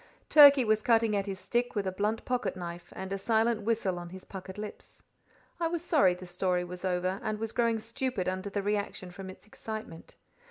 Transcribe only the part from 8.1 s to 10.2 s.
under the reaction from its excitement.